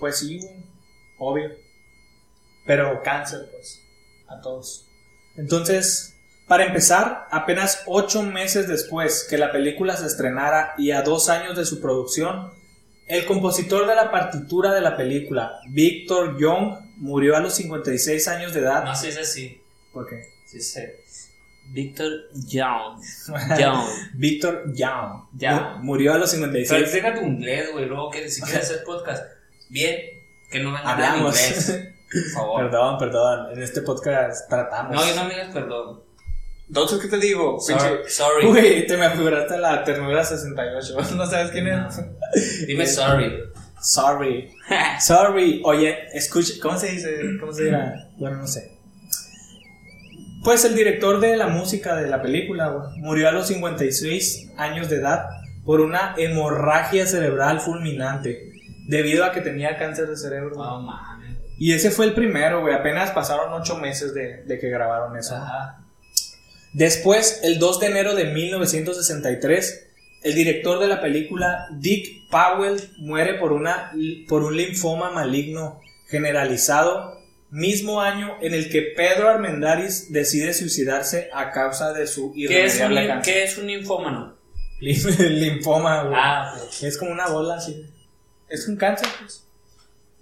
[0.00, 0.40] Pues sí.
[1.18, 1.50] Obvio.
[2.66, 3.80] Pero cáncer, pues.
[4.28, 4.86] A todos.
[5.36, 6.16] Entonces,
[6.48, 11.56] para empezar, apenas ocho meses después que la película se estrenara y a dos años
[11.56, 12.50] de su producción,
[13.06, 18.54] el compositor de la partitura de la película, Victor Young, murió a los 56 años
[18.54, 18.84] de edad.
[18.84, 19.60] No sé si es así.
[19.92, 20.22] ¿Por qué?
[20.46, 21.00] Sí sé.
[21.72, 22.10] Víctor
[22.48, 23.00] Young.
[23.58, 23.86] Young.
[24.14, 25.28] Victor Young.
[25.36, 25.76] Young.
[25.78, 26.92] Mu- Murió a los Pero 56.
[26.92, 27.86] deja tu inglés, güey.
[27.86, 29.24] Luego que si quieres hacer podcast.
[29.70, 29.96] Bien.
[30.50, 31.34] Que no en Hablamos.
[31.40, 31.80] inglés.
[32.12, 32.62] Por favor.
[32.64, 33.52] Perdón, perdón.
[33.52, 34.94] En este podcast tratamos.
[34.94, 36.02] No, yo no me digas perdón.
[36.68, 37.58] Entonces, ¿qué te digo?
[37.58, 38.00] Sorry.
[38.08, 38.46] sorry.
[38.46, 40.96] Uy, te me figuraste la ternura 68.
[41.16, 42.00] ¿No sabes quién es?
[42.66, 43.32] Dime sorry.
[43.80, 44.52] Sorry.
[45.00, 45.62] Sorry.
[45.64, 47.16] Oye, escucha, ¿cómo se dice?
[47.40, 48.08] ¿Cómo se dirá?
[48.18, 48.76] Bueno, no sé.
[50.44, 54.96] Pues el director de la música de la película murió a los 56 años de
[54.96, 55.26] edad
[55.64, 58.49] por una hemorragia cerebral fulminante
[58.90, 60.56] debido a que tenía cáncer de cerebro.
[60.56, 61.36] No mames.
[61.58, 62.74] Y ese fue el primero, güey.
[62.74, 65.36] Apenas pasaron 8 meses de, de que grabaron eso.
[65.36, 65.78] Ajá.
[66.72, 69.86] Después, el 2 de enero de 1963,
[70.22, 73.92] el director de la película, Dick Powell, muere por, una,
[74.28, 77.18] por un linfoma maligno generalizado,
[77.50, 82.76] mismo año en el que Pedro Armendáriz decide suicidarse a causa de su ¿Qué es,
[82.76, 83.22] un, irremediable.
[83.24, 84.36] ¿Qué es un linfómano?
[84.80, 86.14] linfoma, güey.
[86.16, 86.54] Ah.
[86.82, 87.84] Es como una bola así.
[88.50, 89.44] Es un cáncer, pues.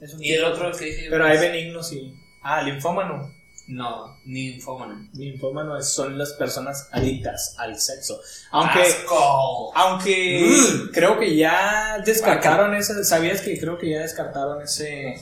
[0.01, 1.11] Es un Y el otro que dije yo.
[1.11, 2.14] Pero hay pues, benignos y...
[2.43, 3.33] Ah, linfómano.
[3.67, 5.09] No, ninfómano.
[5.12, 8.19] Linfómano es- son las personas adictas al sexo.
[8.53, 8.81] Aunque...
[8.83, 9.73] ¡Asco!
[9.77, 10.91] Aunque Mm.
[10.93, 15.14] creo que ya descartaron ese, ¿sabías que creo que ya descartaron ese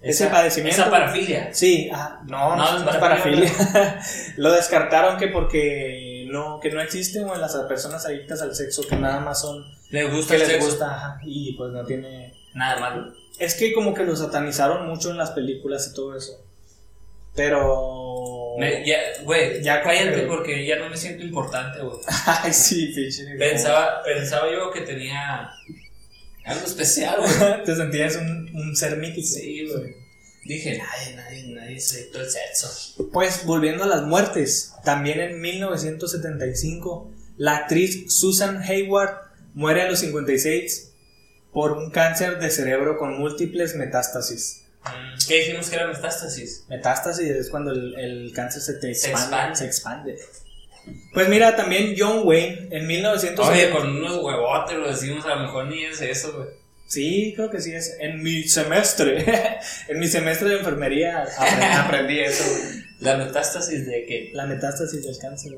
[0.00, 0.80] ese Esa- padecimiento?
[0.82, 1.54] Esa parafilia.
[1.54, 3.52] Sí, ah, no, no, No, no es parafilia.
[4.36, 8.96] Lo descartaron que porque no que no existen güey, las personas adictas al sexo que
[8.96, 10.66] nada más son Le gusta que el les sexo.
[10.70, 13.14] gusta ajá, y pues no tiene Nada malo.
[13.38, 16.44] es que como que lo satanizaron mucho en las películas y todo eso.
[17.34, 21.96] Pero Me- ya, güey, Ya cállate porque ya no me siento importante, güey.
[22.26, 23.24] Ay, sí, pinche.
[23.38, 25.50] Pensaba, pensaba yo que tenía
[26.44, 27.62] algo especial, güey.
[27.64, 29.26] Te sentías un, un ser mítico.
[29.26, 29.96] Sí, güey.
[30.44, 33.06] Dije, nadie, nadie, nadie se al sexo.
[33.12, 39.14] Pues volviendo a las muertes, también en 1975 la actriz Susan Hayward
[39.54, 40.91] muere a los 56
[41.52, 44.64] por un cáncer de cerebro con múltiples metástasis.
[44.84, 46.64] Mm, ¿Qué dijimos que era metástasis?
[46.68, 49.56] Metástasis es cuando el, el cáncer se te expande, expande.
[49.56, 50.18] se expande.
[51.12, 53.42] Pues mira, también John Wayne en 1970.
[53.42, 56.48] Oye, con unos huevotes lo decimos, a lo mejor ni es eso, güey.
[56.88, 57.96] Sí, creo que sí es.
[58.00, 59.24] En mi semestre,
[59.88, 62.44] en mi semestre de enfermería aprendí, aprendí eso.
[62.50, 62.84] güey.
[63.00, 64.30] La metástasis de que.
[64.34, 65.52] La metástasis del cáncer.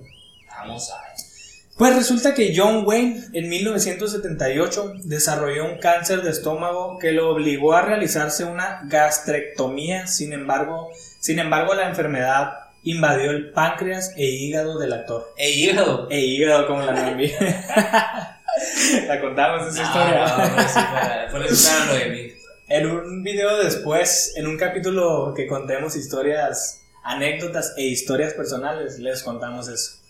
[0.48, 1.33] Vamos a ver.
[1.76, 7.72] Pues resulta que John Wayne en 1978 desarrolló un cáncer de estómago que lo obligó
[7.74, 10.06] a realizarse una gastrectomía.
[10.06, 12.52] Sin embargo, sin embargo la enfermedad
[12.84, 15.32] invadió el páncreas e hígado del actor.
[15.36, 16.08] E hígado.
[16.10, 17.32] E hígado como la Noemí.
[19.08, 20.26] la contamos esa historia.
[20.26, 22.32] No, no, por eso de mí.
[22.68, 29.24] En un video después, en un capítulo que contemos historias, anécdotas e historias personales, les
[29.24, 30.03] contamos eso.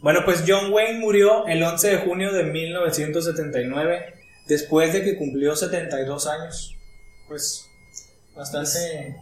[0.00, 4.14] Bueno, pues John Wayne murió el 11 de junio de 1979,
[4.46, 6.76] después de que cumplió 72 años.
[7.28, 7.66] Pues
[8.34, 9.16] bastante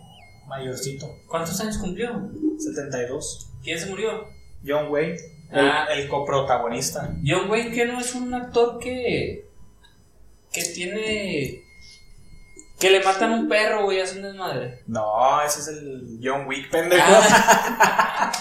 [0.46, 1.06] mayorcito.
[1.28, 2.28] ¿Cuántos años cumplió?
[2.58, 3.50] 72.
[3.62, 4.28] ¿Quién se murió?
[4.66, 5.16] John Wayne,
[5.52, 5.86] el, Ah.
[5.92, 7.14] el coprotagonista.
[7.24, 9.46] John Wayne, que no es un actor que.
[10.52, 11.62] que tiene.
[12.78, 14.82] que le matan un perro, güey, hace un desmadre.
[14.86, 17.04] No, ese es el John Wick, pendejo.
[17.06, 18.32] Ah.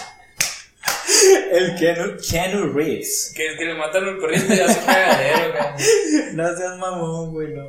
[1.52, 3.32] El Keanu, Keanu Reeves.
[3.34, 6.34] Que, que le matan el perrito y hace un cagadero, güey.
[6.34, 7.64] No seas mamón, güey, no.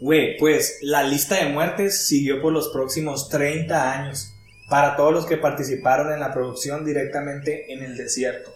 [0.00, 4.32] Güey, pues la lista de muertes siguió por los próximos 30 años
[4.70, 8.54] para todos los que participaron en la producción directamente en el desierto.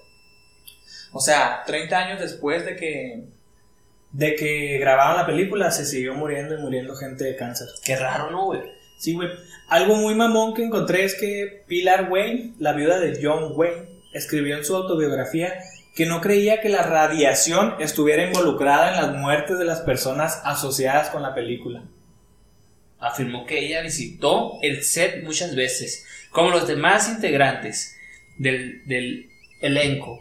[1.12, 3.24] O sea, 30 años después de que
[4.14, 7.66] de que grabaron la película se siguió muriendo y muriendo gente de cáncer.
[7.84, 8.62] Qué raro, ¿no, güey?
[8.96, 9.18] Sí.
[9.68, 14.56] Algo muy mamón que encontré es que Pilar Wayne, la viuda de John Wayne, escribió
[14.56, 15.54] en su autobiografía
[15.94, 21.10] que no creía que la radiación estuviera involucrada en las muertes de las personas asociadas
[21.10, 21.84] con la película.
[22.98, 27.96] Afirmó que ella visitó el set muchas veces, como los demás integrantes
[28.38, 29.28] del, del
[29.60, 30.20] elenco,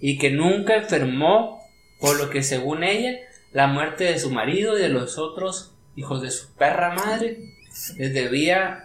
[0.00, 1.60] y que nunca enfermó,
[2.00, 3.18] por lo que según ella,
[3.52, 7.57] la muerte de su marido y de los otros hijos de su perra madre
[7.96, 8.84] les debía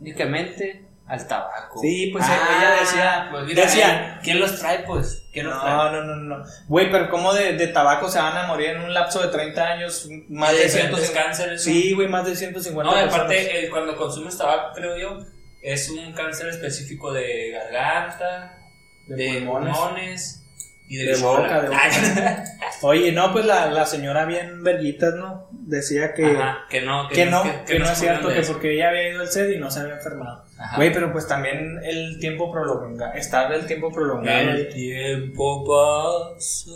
[0.00, 1.80] únicamente al tabaco.
[1.80, 5.24] Sí, pues ella decía- pues mira, decía- eh, ¿quién los trae, pues?
[5.32, 5.70] ¿Quién los trae?
[5.74, 6.44] No, no, no, no.
[6.68, 9.62] Güey, pero ¿cómo de, de tabaco se van a morir en un lapso de 30
[9.72, 10.08] años?
[10.28, 11.12] Más de 150.
[11.22, 15.18] cánceres, Sí, güey, más de 150 No, aparte, cuando consumes tabaco, creo yo,
[15.62, 18.58] es un cáncer específico de garganta,
[19.06, 19.76] De de, pulmones.
[19.76, 20.42] pulmones,
[20.88, 22.44] y de, De boca, de boca.
[22.82, 25.48] Oye, no, pues la, la señora bien verguitas, ¿no?
[25.64, 28.88] Decía que, Ajá, que no, que, no, que, no se es cierto, que porque ella
[28.88, 30.44] había ido al set y no se había enfermado.
[30.58, 30.76] Ajá.
[30.76, 34.50] Güey, pero pues también el tiempo prolongado, estar el tiempo prolongado.
[34.50, 36.72] El tiempo pasa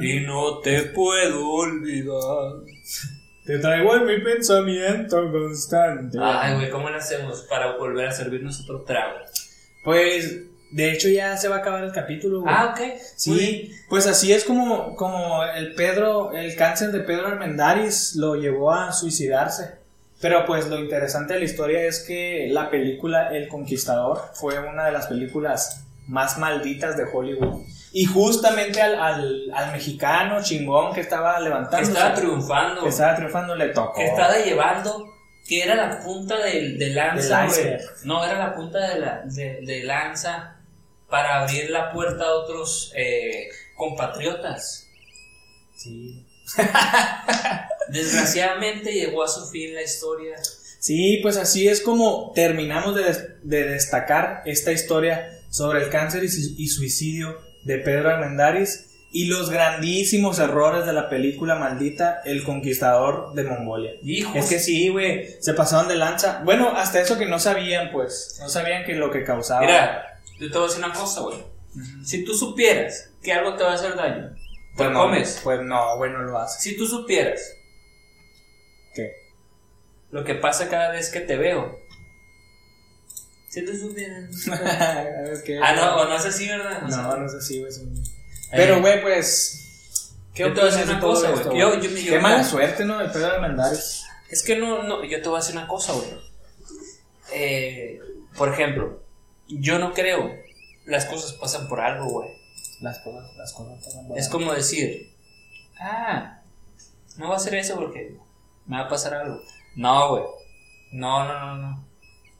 [0.00, 2.64] y no te puedo olvidar.
[3.44, 6.18] Te traigo en mi pensamiento constante.
[6.22, 9.18] Ay, güey, ¿cómo le hacemos para volver a servirnos otro trago?
[9.84, 12.54] Pues, de hecho ya se va a acabar el capítulo, güey.
[12.56, 12.80] Ah, ok.
[13.16, 18.72] Sí, pues así es como, como el Pedro, el cáncer de Pedro Armendáriz lo llevó
[18.72, 19.78] a suicidarse.
[20.20, 24.84] Pero pues lo interesante de la historia es que la película El Conquistador fue una
[24.84, 27.62] de las películas más malditas de Hollywood.
[27.92, 31.88] Y justamente al, al, al mexicano chingón que estaba Que levantando.
[31.88, 32.82] estaba triunfando.
[32.82, 33.94] que estaba triunfando le tocó.
[33.94, 35.06] que estaba llevando,
[35.48, 37.80] que era la punta del de lanza, Del.
[38.04, 40.56] No, era la punta de, la, de, de lanza
[41.10, 44.86] para abrir la puerta a otros eh, compatriotas.
[45.76, 46.24] Sí.
[47.88, 50.36] Desgraciadamente llegó a su fin la historia.
[50.78, 56.24] Sí, pues así es como terminamos de, des- de destacar esta historia sobre el cáncer
[56.24, 62.22] y, su- y suicidio de Pedro Armendáriz y los grandísimos errores de la película maldita
[62.24, 63.92] El Conquistador de Mongolia.
[64.04, 64.36] Hijos.
[64.36, 66.42] Es que sí, güey, se pasaron de lanza.
[66.44, 69.60] Bueno, hasta eso que no sabían, pues, no sabían que lo que causaba.
[69.62, 71.38] Mira, yo te voy a decir una cosa, güey.
[72.04, 75.40] Si tú supieras que algo te va a hacer daño, te pues lo no, comes.
[75.44, 76.60] Pues no, güey, no lo hace.
[76.60, 77.40] Si tú supieras
[78.94, 79.12] ¿Qué?
[80.10, 81.78] lo que pasa cada vez que te veo.
[83.48, 84.30] Si tú supieras.
[85.44, 85.58] ¿Qué?
[85.62, 86.82] ah, no, o no es así, ¿verdad?
[86.82, 87.72] No, no es así, güey.
[87.72, 88.02] eh,
[88.52, 89.56] Pero, güey, pues.
[90.34, 91.58] ¿Qué Yo te voy a decir de una cosa, güey.
[91.58, 91.80] Yo- güey?
[91.82, 92.98] yo me- yo Qué mala suerte, ¿no?
[92.98, 94.04] De Pedro Armendáriz.
[94.28, 96.08] Es que no, no, yo te voy a decir una cosa, güey.
[97.32, 98.00] Eh,
[98.36, 99.02] por ejemplo,
[99.58, 100.30] yo no creo
[100.86, 102.30] las cosas pasan por algo, güey.
[102.80, 104.38] Las cosas, las cosas pasan por Es algo.
[104.38, 105.14] como decir,
[105.78, 106.40] ah,
[107.16, 108.16] no va a hacer eso porque
[108.66, 109.40] me va a pasar algo.
[109.76, 110.24] No, güey.
[110.92, 111.84] No, no, no, no.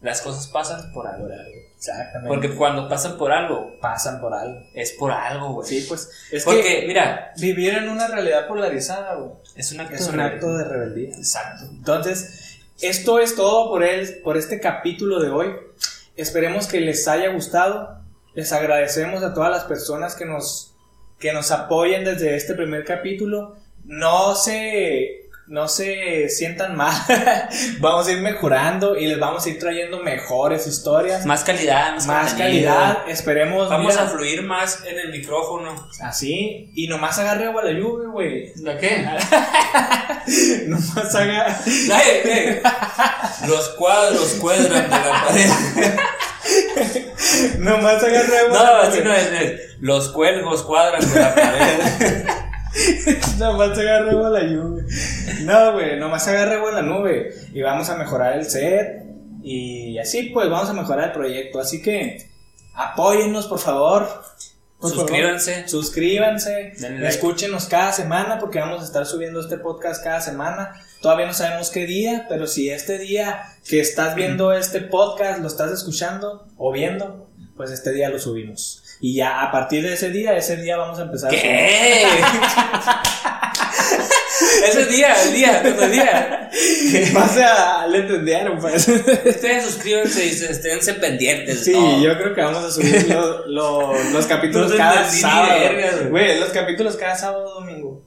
[0.00, 1.28] Las cosas pasan por algo.
[1.76, 2.28] Exactamente.
[2.28, 4.60] Porque cuando pasan por algo, pasan por algo.
[4.74, 5.68] es por algo, güey.
[5.68, 6.10] Sí, pues.
[6.32, 9.32] Es Porque, que mira, vivir en una realidad polarizada, güey.
[9.56, 10.34] es un acto, Es de un rebelión.
[10.36, 11.16] acto de rebeldía.
[11.16, 11.66] Exacto.
[11.70, 15.54] Entonces, esto es todo por, el, por este capítulo de hoy.
[16.20, 17.98] Esperemos que les haya gustado.
[18.34, 20.76] Les agradecemos a todas las personas que nos,
[21.18, 23.56] que nos apoyen desde este primer capítulo.
[23.84, 26.94] No se, no se sientan mal.
[27.80, 31.26] vamos a ir mejorando y les vamos a ir trayendo mejores historias.
[31.26, 33.08] Más calidad, más, Más calidad.
[33.08, 33.68] Esperemos.
[33.68, 35.88] Vamos mira, a fluir más en el micrófono.
[36.02, 36.70] Así.
[36.74, 38.52] Y nomás agarre agua la lluvia, güey.
[38.54, 39.04] ¿De qué?
[40.68, 42.62] nomás eh.
[43.48, 45.50] Los cuadros cuadran de la pared.
[47.58, 48.56] nomás agarre agua.
[48.56, 49.26] No, la así no es.
[49.32, 52.39] es, Los cuelgos cuadran de la pared.
[53.38, 54.84] Nomás agarre agua a la lluvia.
[55.42, 57.34] No, güey, nomás agarre agua a la nube.
[57.52, 59.04] Y vamos a mejorar el set.
[59.42, 61.60] Y así, pues, vamos a mejorar el proyecto.
[61.60, 62.30] Así que,
[62.74, 64.08] apóyennos, por favor.
[64.78, 65.08] Por favor.
[65.08, 65.68] Suscríbanse.
[65.68, 66.74] Suscríbanse.
[66.78, 67.08] Like.
[67.08, 70.72] Escúchenos cada semana porque vamos a estar subiendo este podcast cada semana.
[71.00, 75.48] Todavía no sabemos qué día, pero si este día que estás viendo este podcast lo
[75.48, 78.79] estás escuchando o viendo, pues este día lo subimos.
[79.00, 81.30] Y ya a partir de ese día, ese día vamos a empezar.
[81.30, 82.06] ¿Qué?
[84.66, 86.50] Ese día, el día, otro día.
[87.14, 88.86] Más a, le entendieron, pues.
[88.88, 91.64] Ustedes suscríbanse y se- esténse pendientes.
[91.64, 92.00] Sí, ¿no?
[92.02, 95.60] yo creo que vamos a subir lo- lo- los capítulos No cada sábado.
[96.10, 96.38] güey.
[96.40, 98.02] Los capítulos cada sábado domingo.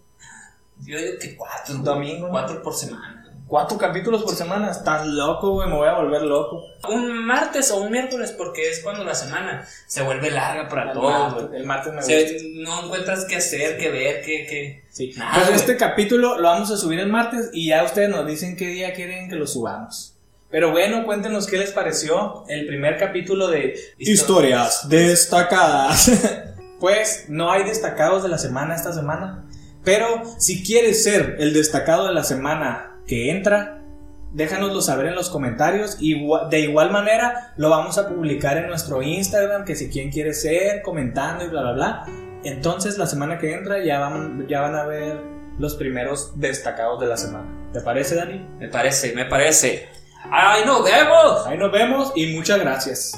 [0.85, 1.75] Yo digo que cuatro.
[1.75, 2.29] Domingo.
[2.29, 3.22] Cuatro por semana.
[3.47, 4.71] Cuatro capítulos por semana.
[4.71, 5.69] Estás loco, güey.
[5.69, 6.63] Me voy a volver loco.
[6.89, 10.93] Un martes o un miércoles porque es cuando la semana se vuelve larga para El
[10.93, 11.11] todos.
[11.11, 12.11] martes, el martes me gusta.
[12.13, 14.83] Se- no encuentras qué hacer, qué ver, qué, qué.
[14.89, 15.13] Sí.
[15.17, 18.55] Nada, Pues este capítulo lo vamos a subir el martes y ya ustedes nos dicen
[18.55, 20.15] qué día quieren que lo subamos.
[20.49, 26.11] Pero bueno, cuéntenos qué les pareció el primer capítulo de Historias destacadas.
[26.79, 29.45] pues no hay destacados de la semana esta semana.
[29.83, 33.79] Pero si quieres ser el destacado de la semana que entra,
[34.31, 35.99] déjanoslo saber en los comentarios.
[35.99, 40.33] Igua- de igual manera, lo vamos a publicar en nuestro Instagram, que si quien quiere
[40.33, 42.05] ser, comentando y bla, bla, bla.
[42.43, 45.17] Entonces la semana que entra ya van, ya van a ver
[45.59, 47.45] los primeros destacados de la semana.
[47.71, 48.45] ¿Te parece, Dani?
[48.59, 49.87] Me parece, me parece.
[50.31, 51.45] ¡Ay, nos vemos!
[51.47, 53.13] Ahí nos vemos y muchas gracias.